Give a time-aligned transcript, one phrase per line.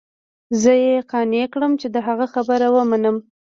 [0.61, 3.15] زه يې قانع كړم چې د هغه خبره ومنم.